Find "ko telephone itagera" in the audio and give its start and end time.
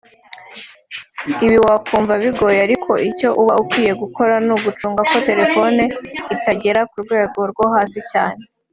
5.09-6.81